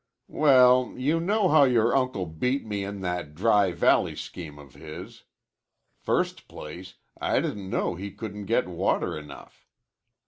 "Well, 0.33 0.95
you 0.97 1.19
know 1.19 1.47
how 1.49 1.63
yore 1.65 1.95
uncle 1.95 2.25
beat 2.25 2.65
me 2.65 2.83
in 2.83 3.01
that 3.01 3.35
Dry 3.35 3.71
Valley 3.71 4.15
scheme 4.15 4.57
of 4.57 4.73
his. 4.73 5.25
First 5.99 6.47
place, 6.47 6.95
I 7.21 7.39
didn't 7.39 7.69
know 7.69 7.93
he 7.93 8.09
couldn't 8.09 8.45
get 8.45 8.67
water 8.67 9.15
enough. 9.15 9.67